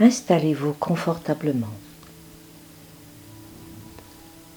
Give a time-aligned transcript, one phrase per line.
[0.00, 1.74] Installez-vous confortablement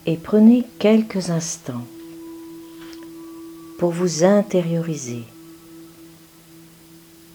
[0.06, 1.86] et prenez quelques instants
[3.78, 5.24] pour vous intérioriser,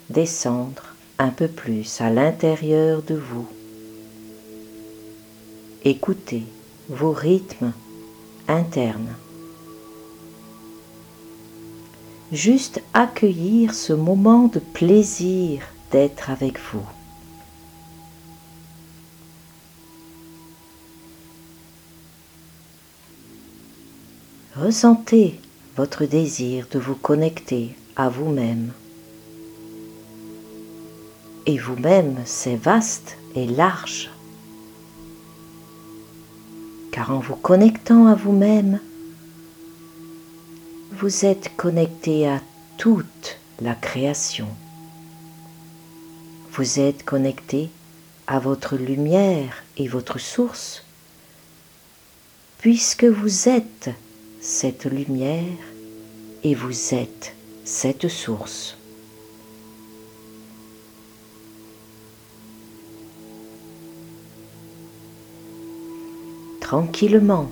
[0.09, 3.47] descendre un peu plus à l'intérieur de vous.
[5.85, 6.45] Écoutez
[6.89, 7.73] vos rythmes
[8.47, 9.15] internes.
[12.31, 16.85] Juste accueillir ce moment de plaisir d'être avec vous.
[24.55, 25.41] Ressentez
[25.77, 28.73] votre désir de vous connecter à vous-même.
[31.47, 34.11] Et vous-même, c'est vaste et large.
[36.91, 38.81] Car en vous connectant à vous-même,
[41.01, 42.41] vous êtes connecté à
[42.77, 44.49] toute la création.
[46.51, 47.71] Vous êtes connecté
[48.27, 50.83] à votre lumière et votre source,
[52.59, 53.91] puisque vous êtes
[54.41, 55.45] cette lumière
[56.43, 57.33] et vous êtes
[57.65, 58.77] cette source.
[66.61, 67.49] Tranquillement,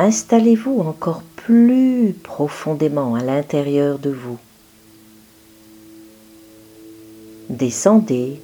[0.00, 4.38] installez-vous encore plus profondément à l'intérieur de vous.
[7.50, 8.40] Descendez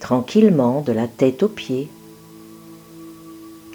[0.00, 1.90] tranquillement de la tête aux pieds,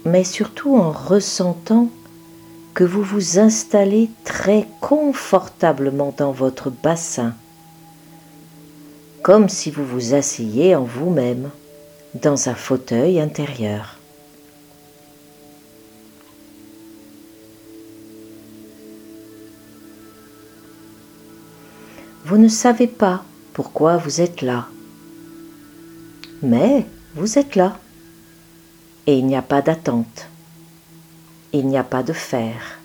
[0.04, 1.90] mais surtout en ressentant
[2.74, 7.36] que vous vous installez très confortablement dans votre bassin,
[9.22, 11.52] comme si vous vous asseyez en vous-même
[12.16, 14.00] dans un fauteuil intérieur.
[22.38, 24.68] Ne savez pas pourquoi vous êtes là,
[26.42, 27.80] mais vous êtes là
[29.08, 30.28] et il n'y a pas d'attente
[31.54, 32.80] il n'y a pas de faire.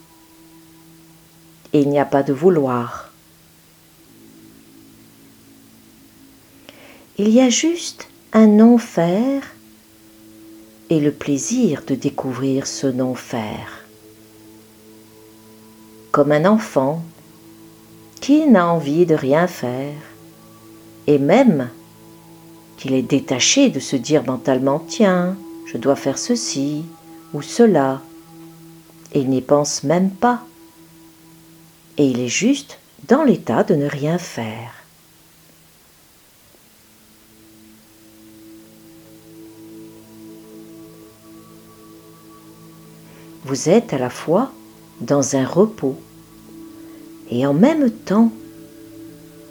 [1.72, 3.10] Il n'y a pas de vouloir.
[7.16, 9.42] Il y a juste un non-faire
[10.90, 13.86] et le plaisir de découvrir ce non-faire.
[16.12, 17.02] Comme un enfant
[18.20, 19.94] qui n'a envie de rien faire?
[21.06, 21.68] Et même
[22.76, 25.36] qu'il est détaché de se dire mentalement tiens,
[25.66, 26.84] je dois faire ceci
[27.32, 28.00] ou cela
[29.14, 30.42] il n'y pense même pas.
[31.96, 34.74] Et il est juste dans l'état de ne rien faire.
[43.44, 44.52] Vous êtes à la fois
[45.00, 45.98] dans un repos
[47.30, 48.30] et en même temps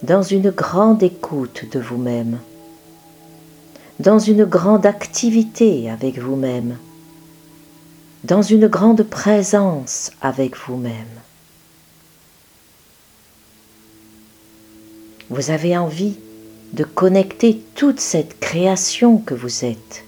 [0.03, 2.39] dans une grande écoute de vous-même,
[3.99, 6.77] dans une grande activité avec vous-même
[8.23, 10.93] dans une grande présence avec vous-même.
[15.29, 16.16] Vous avez envie
[16.73, 20.03] de connecter toute cette création que vous êtes.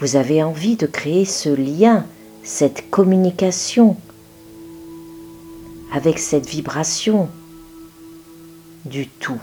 [0.00, 2.06] Vous avez envie de créer ce lien,
[2.42, 3.96] cette communication
[5.92, 7.28] avec cette vibration
[8.84, 9.40] du tout.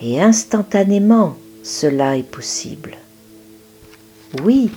[0.00, 2.96] Et instantanément, cela est possible.
[4.42, 4.70] Oui,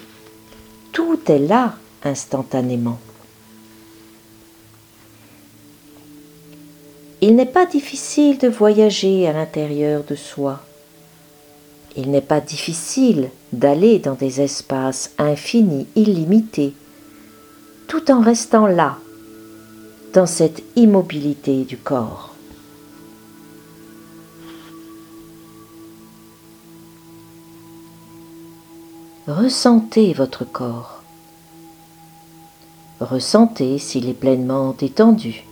[0.91, 2.99] tout est là instantanément.
[7.21, 10.59] Il n'est pas difficile de voyager à l'intérieur de soi.
[11.95, 16.73] Il n'est pas difficile d'aller dans des espaces infinis, illimités,
[17.87, 18.97] tout en restant là,
[20.13, 22.33] dans cette immobilité du corps.
[29.27, 31.01] Ressentez votre corps.
[32.99, 35.45] Ressentez s'il est pleinement détendu.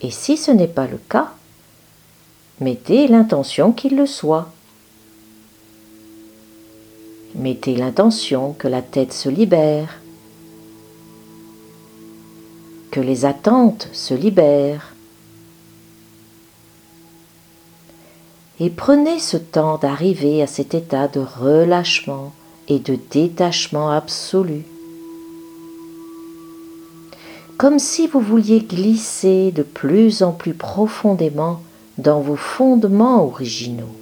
[0.00, 1.33] Et si ce n'est pas le cas,
[2.60, 4.50] mettez l'intention qu'il le soit.
[7.34, 10.00] Mettez l'intention que la tête se libère,
[12.90, 14.94] que les attentes se libèrent,
[18.60, 22.32] et prenez ce temps d'arriver à cet état de relâchement
[22.68, 24.62] et de détachement absolu.
[27.58, 31.60] Comme si vous vouliez glisser de plus en plus profondément
[31.98, 33.94] dans vos fondements originaux.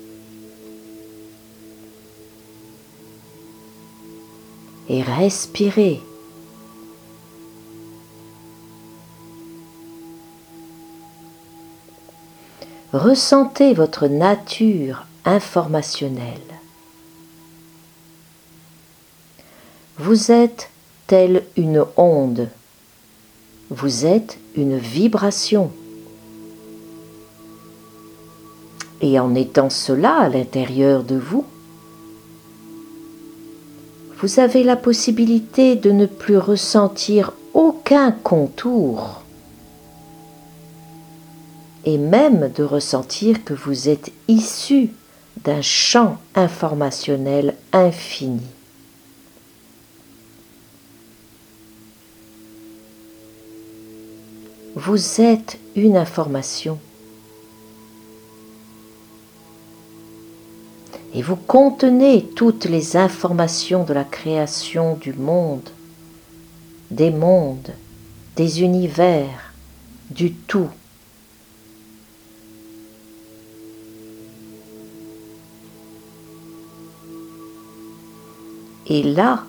[4.92, 6.02] et respirez.
[12.92, 16.26] Ressentez votre nature informationnelle.
[19.98, 20.68] Vous êtes
[21.06, 22.50] telle une onde.
[23.70, 25.72] Vous êtes une vibration.
[29.02, 31.44] Et en étant cela à l'intérieur de vous,
[34.18, 39.22] vous avez la possibilité de ne plus ressentir aucun contour
[41.84, 44.90] et même de ressentir que vous êtes issu
[45.42, 48.42] d'un champ informationnel infini.
[54.76, 56.78] Vous êtes une information.
[61.14, 65.68] Et vous contenez toutes les informations de la création du monde,
[66.90, 67.72] des mondes,
[68.36, 69.52] des univers,
[70.10, 70.68] du tout.
[78.86, 79.44] Et là,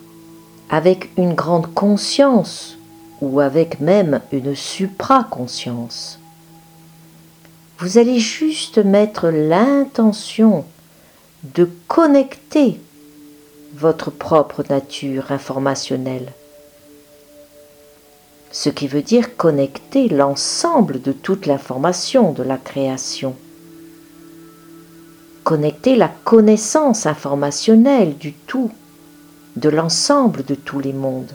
[0.70, 2.78] avec une grande conscience,
[3.22, 6.20] ou avec même une supraconscience,
[7.80, 10.66] vous allez juste mettre l'intention
[11.44, 12.80] de connecter
[13.76, 16.32] votre propre nature informationnelle.
[18.52, 23.36] Ce qui veut dire connecter l'ensemble de toute l'information de la création.
[25.44, 28.72] Connecter la connaissance informationnelle du tout,
[29.58, 31.34] de l'ensemble de tous les mondes.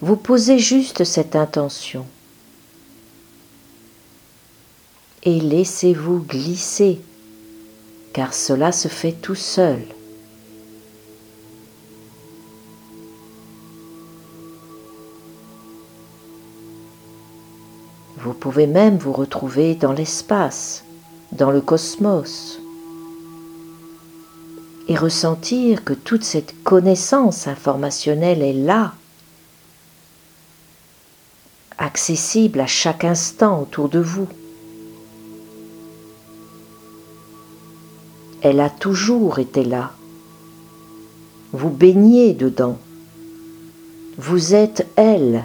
[0.00, 2.06] Vous posez juste cette intention
[5.24, 7.00] et laissez-vous glisser,
[8.12, 9.82] car cela se fait tout seul.
[18.18, 20.84] Vous pouvez même vous retrouver dans l'espace,
[21.32, 22.60] dans le cosmos,
[24.88, 28.94] et ressentir que toute cette connaissance informationnelle est là,
[31.78, 34.28] accessible à chaque instant autour de vous.
[38.44, 39.92] Elle a toujours été là.
[41.52, 42.76] Vous baignez dedans.
[44.18, 45.44] Vous êtes elle.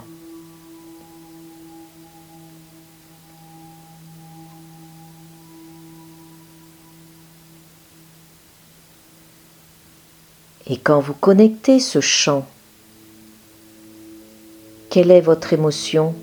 [10.66, 12.48] Et quand vous connectez ce chant,
[14.90, 16.16] quelle est votre émotion?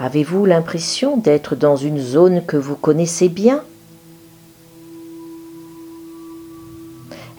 [0.00, 3.64] Avez-vous l'impression d'être dans une zone que vous connaissez bien?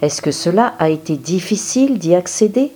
[0.01, 2.73] Est-ce que cela a été difficile d'y accéder?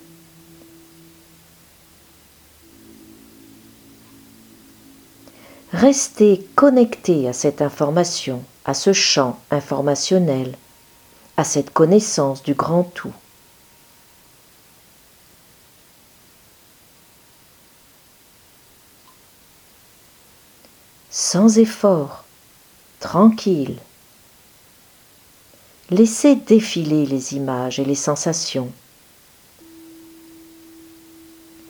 [5.74, 10.56] Restez connecté à cette information, à ce champ informationnel,
[11.36, 13.12] à cette connaissance du grand tout.
[21.34, 22.26] Sans effort,
[23.00, 23.78] tranquille.
[25.90, 28.72] Laissez défiler les images et les sensations,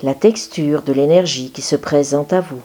[0.01, 2.61] la texture de l'énergie qui se présente à vous.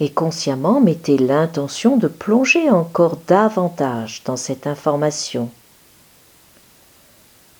[0.00, 5.50] Et consciemment mettez l'intention de plonger encore davantage dans cette information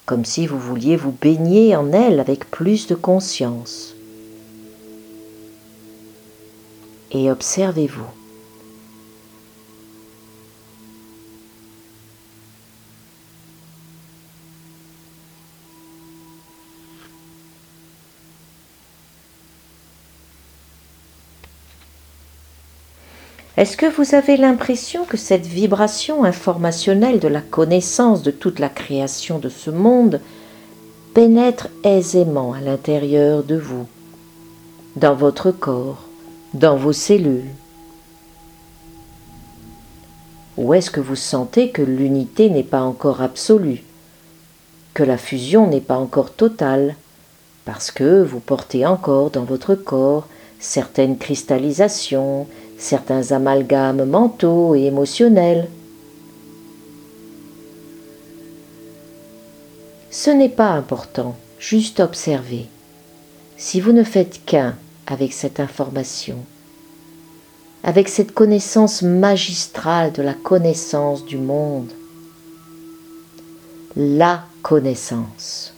[0.06, 3.94] comme si vous vouliez vous baigner en elle avec plus de conscience.
[7.10, 8.23] Et observez-vous.
[23.56, 28.68] Est-ce que vous avez l'impression que cette vibration informationnelle de la connaissance de toute la
[28.68, 30.20] création de ce monde
[31.14, 33.86] pénètre aisément à l'intérieur de vous,
[34.96, 36.02] dans votre corps,
[36.52, 37.54] dans vos cellules?
[40.56, 43.84] Ou est-ce que vous sentez que l'unité n'est pas encore absolue,
[44.94, 46.96] que la fusion n'est pas encore totale,
[47.64, 50.26] parce que vous portez encore dans votre corps
[50.58, 55.68] certaines cristallisations, certains amalgames mentaux et émotionnels.
[60.10, 62.66] Ce n'est pas important, juste observer.
[63.56, 64.76] si vous ne faites qu'un
[65.06, 66.38] avec cette information,
[67.82, 71.90] avec cette connaissance magistrale de la connaissance du monde,
[73.96, 75.73] la connaissance.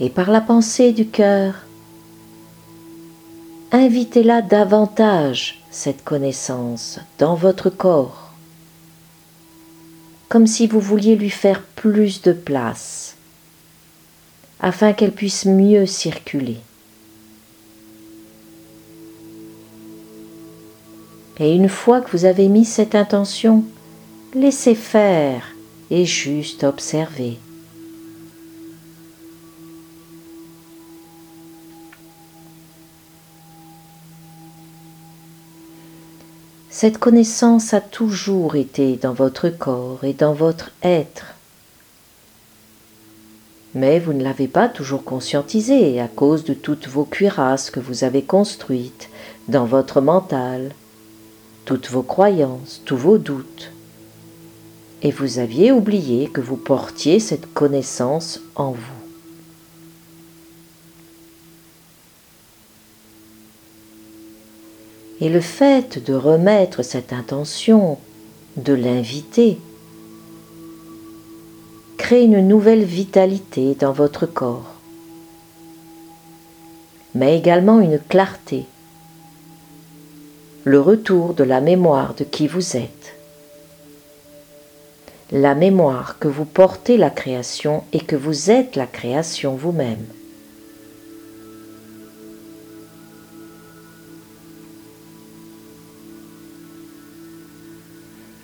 [0.00, 1.54] Et par la pensée du cœur,
[3.70, 8.32] invitez-la davantage, cette connaissance, dans votre corps,
[10.30, 13.16] comme si vous vouliez lui faire plus de place,
[14.58, 16.56] afin qu'elle puisse mieux circuler.
[21.38, 23.64] Et une fois que vous avez mis cette intention,
[24.34, 25.42] laissez faire
[25.90, 27.38] et juste observer.
[36.72, 41.34] Cette connaissance a toujours été dans votre corps et dans votre être.
[43.74, 48.04] Mais vous ne l'avez pas toujours conscientisée à cause de toutes vos cuirasses que vous
[48.04, 49.10] avez construites
[49.48, 50.70] dans votre mental,
[51.64, 53.72] toutes vos croyances, tous vos doutes.
[55.02, 58.99] Et vous aviez oublié que vous portiez cette connaissance en vous.
[65.20, 67.98] Et le fait de remettre cette intention,
[68.56, 69.58] de l'inviter,
[71.98, 74.74] crée une nouvelle vitalité dans votre corps,
[77.14, 78.66] mais également une clarté
[80.64, 83.14] le retour de la mémoire de qui vous êtes.
[85.32, 90.04] La mémoire que vous portez la création et que vous êtes la création vous-même.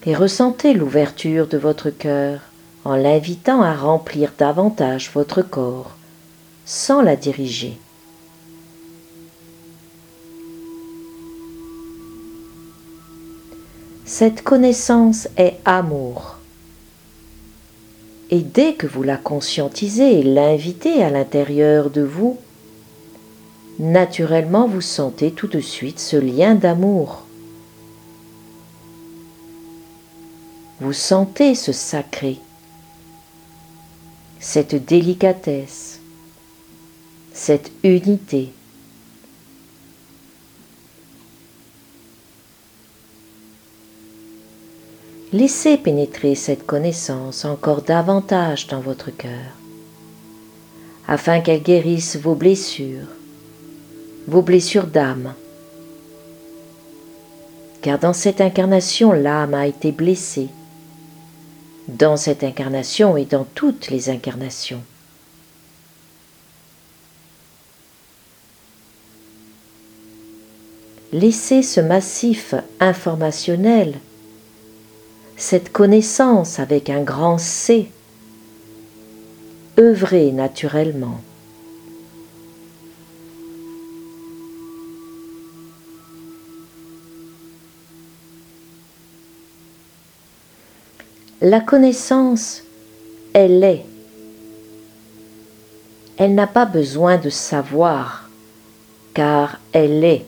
[0.06, 2.40] Et ressentez l'ouverture de votre cœur
[2.84, 5.96] en l'invitant à remplir davantage votre corps
[6.64, 7.76] sans la diriger.
[14.04, 16.36] Cette connaissance est amour.
[18.30, 22.38] Et dès que vous la conscientisez et l'invitez à l'intérieur de vous,
[23.80, 27.25] naturellement vous sentez tout de suite ce lien d'amour.
[30.86, 32.38] Vous sentez ce sacré,
[34.38, 35.98] cette délicatesse,
[37.32, 38.52] cette unité.
[45.32, 49.56] Laissez pénétrer cette connaissance encore davantage dans votre cœur,
[51.08, 53.08] afin qu'elle guérisse vos blessures,
[54.28, 55.34] vos blessures d'âme.
[57.82, 60.48] Car dans cette incarnation, l'âme a été blessée,
[61.88, 64.82] dans cette incarnation et dans toutes les incarnations.
[71.12, 73.94] Laissez ce massif informationnel
[75.36, 77.90] cette connaissance avec un grand C,
[79.78, 81.20] œuvrer naturellement.
[91.42, 92.62] La connaissance,
[93.34, 93.84] elle est.
[96.16, 98.30] Elle n'a pas besoin de savoir,
[99.12, 100.24] car elle est.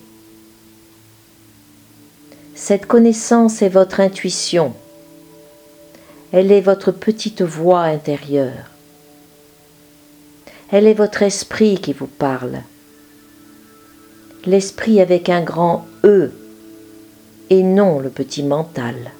[2.55, 4.75] Cette connaissance est votre intuition,
[6.31, 8.67] elle est votre petite voix intérieure.
[10.71, 12.61] Elle est votre esprit qui vous parle.
[14.45, 16.33] L'esprit avec un grand E
[17.49, 19.13] et non le petit mental.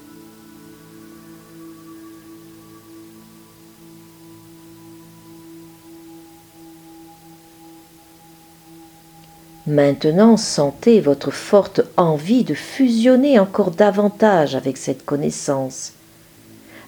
[9.69, 15.93] Maintenant sentez votre forte envie de fusionner encore davantage avec cette connaissance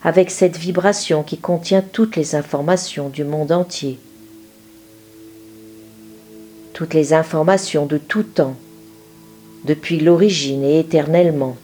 [0.02, 3.98] avec cette vibration qui contient toutes les informations du monde entier,
[6.72, 8.56] toutes les informations de tout temps,
[9.64, 11.56] depuis l'origine et éternellement,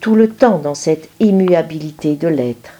[0.00, 2.77] tout le temps dans cette immuabilité de l'être.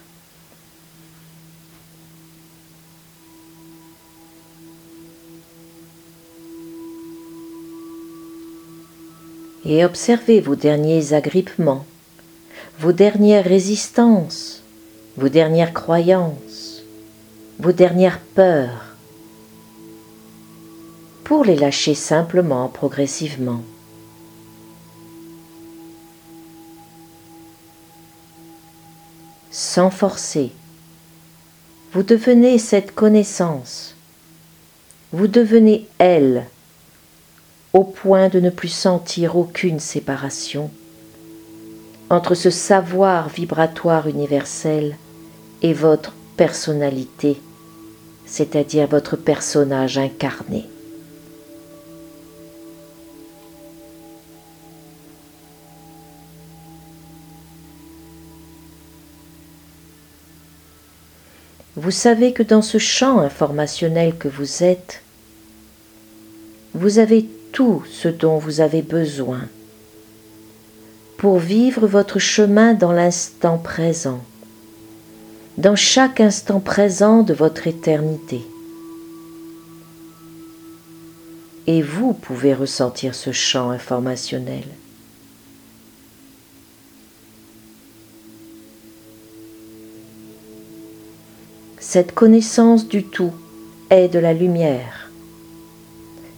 [9.68, 11.84] et observez vos derniers agrippements,
[12.80, 14.62] vos dernières résistances,
[15.18, 16.82] vos dernières croyances,
[17.58, 18.96] vos dernières peurs,
[21.22, 23.60] pour les lâcher simplement, progressivement.
[29.50, 30.50] Sans forcer,
[31.92, 33.94] vous devenez cette connaissance,
[35.12, 36.46] vous devenez elle,
[37.72, 40.70] au point de ne plus sentir aucune séparation
[42.10, 44.96] entre ce savoir vibratoire universel
[45.62, 47.37] et votre personnalité,
[48.25, 50.64] c'est-à-dire votre personnage incarné.
[61.76, 65.02] Vous savez que dans ce champ informationnel que vous êtes,
[66.75, 69.42] vous avez tout ce dont vous avez besoin
[71.18, 74.20] pour vivre votre chemin dans l'instant présent,
[75.56, 78.40] dans chaque instant présent de votre éternité.
[81.66, 84.64] Et vous pouvez ressentir ce champ informationnel.
[91.80, 93.32] Cette connaissance du tout
[93.90, 95.07] est de la lumière.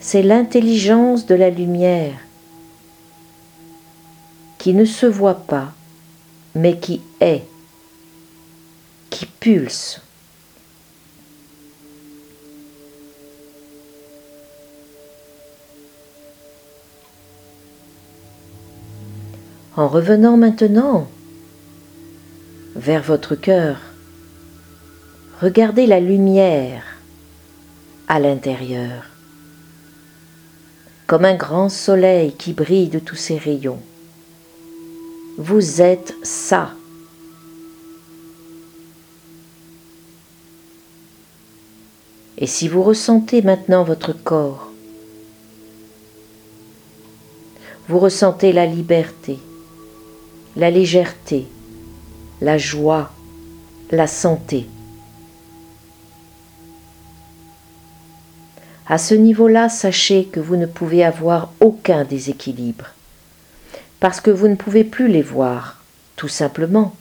[0.01, 2.19] C'est l'intelligence de la lumière
[4.59, 5.73] qui ne se voit pas,
[6.55, 7.45] mais qui est,
[9.11, 10.01] qui pulse.
[19.77, 21.07] En revenant maintenant
[22.75, 23.79] vers votre cœur,
[25.41, 26.83] Regardez la lumière
[28.07, 29.10] à l'intérieur,
[31.11, 33.81] comme un grand soleil qui brille de tous ses rayons.
[35.39, 36.71] Vous êtes ça.
[42.39, 44.69] Et si vous ressentez maintenant votre corps,
[47.89, 49.41] vous ressentez la liberté,
[50.55, 51.49] la légèreté,
[52.41, 53.11] la joie,
[53.91, 54.69] la santé.
[58.91, 62.87] À ce niveau-là, sachez que vous ne pouvez avoir aucun déséquilibre,
[64.01, 65.81] parce que vous ne pouvez plus les voir,
[66.17, 66.97] tout simplement.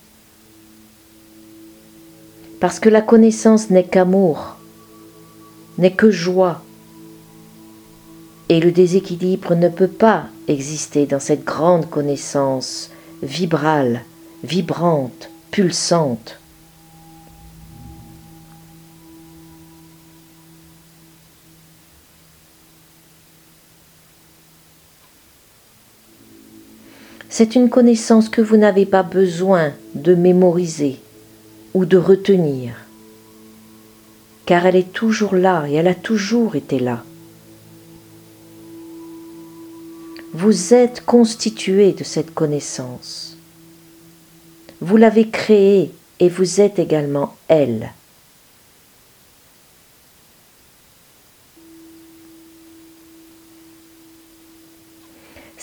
[2.59, 4.57] Parce que la connaissance n'est qu'amour,
[5.79, 6.61] n'est que joie,
[8.49, 12.91] et le déséquilibre ne peut pas exister dans cette grande connaissance
[13.23, 14.01] vibrale,
[14.43, 16.38] vibrante, pulsante.
[27.29, 30.97] C'est une connaissance que vous n'avez pas besoin de mémoriser
[31.75, 32.73] ou de retenir,
[34.47, 37.03] car elle est toujours là et elle a toujours été là.
[40.33, 43.37] Vous êtes constitué de cette connaissance.
[44.81, 47.91] Vous l'avez créée et vous êtes également elle.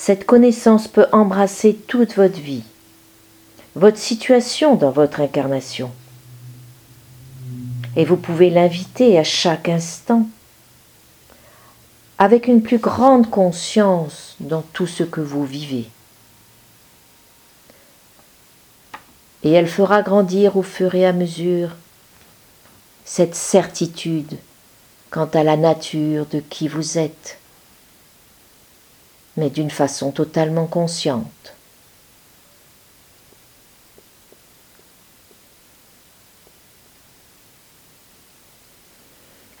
[0.07, 2.63] Cette connaissance peut embrasser toute votre vie,
[3.75, 5.91] votre situation dans votre incarnation.
[7.97, 10.25] Et vous pouvez l'inviter à chaque instant
[12.17, 15.89] avec une plus grande conscience dans tout ce que vous vivez.
[19.43, 21.71] Et elle fera grandir au fur et à mesure
[23.03, 24.37] cette certitude
[25.09, 27.39] quant à la nature de qui vous êtes
[29.37, 31.53] mais d'une façon totalement consciente.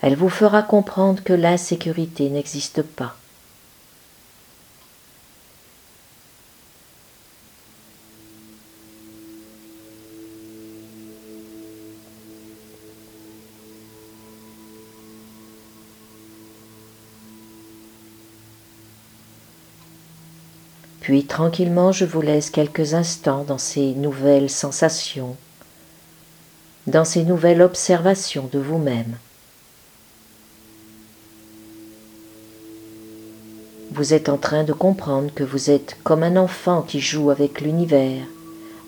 [0.01, 3.15] Elle vous fera comprendre que l'insécurité n'existe pas.
[21.07, 25.37] Puis tranquillement je vous laisse quelques instants dans ces nouvelles sensations,
[26.85, 29.15] dans ces nouvelles observations de vous-même.
[33.91, 37.61] Vous êtes en train de comprendre que vous êtes comme un enfant qui joue avec
[37.61, 38.25] l'univers,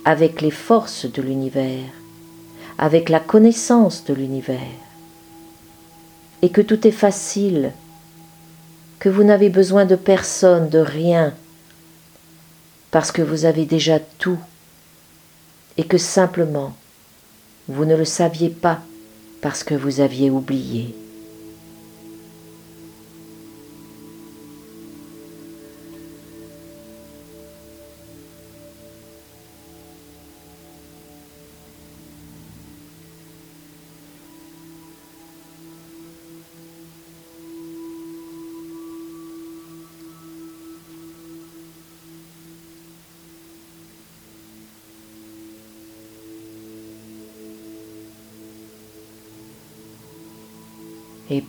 [0.03, 1.87] avec les forces de l'univers,
[2.77, 4.59] avec la connaissance de l'univers,
[6.41, 7.71] et que tout est facile,
[8.99, 11.33] que vous n'avez besoin de personne, de rien,
[12.91, 14.39] parce que vous avez déjà tout
[15.77, 16.75] et que simplement
[17.67, 18.79] vous ne le saviez pas
[19.41, 20.95] parce que vous aviez oublié.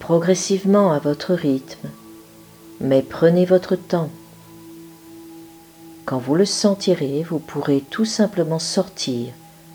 [0.00, 1.88] Progressivement à votre rythme,
[2.80, 4.10] mais prenez votre temps.
[6.06, 9.32] Quand vous le sentirez, vous pourrez tout simplement sortir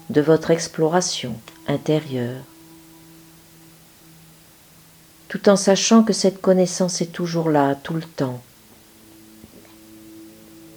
[0.09, 1.35] de votre exploration
[1.67, 2.41] intérieure,
[5.29, 8.41] tout en sachant que cette connaissance est toujours là, tout le temps.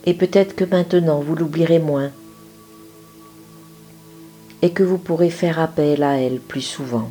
[0.05, 2.13] Et peut-être que maintenant vous l'oublierez moins
[4.63, 7.11] et que vous pourrez faire appel à elle plus souvent.